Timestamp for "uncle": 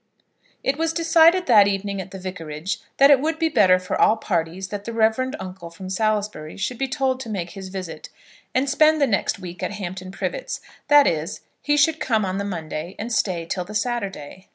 5.39-5.69